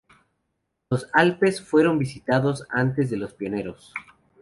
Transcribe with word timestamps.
Los 0.89 1.05
Alpes 1.13 1.61
fueron 1.61 1.99
visitados 1.99 2.65
antes 2.71 3.11
de 3.11 3.17
los 3.17 3.35
Pirineos. 3.35 3.93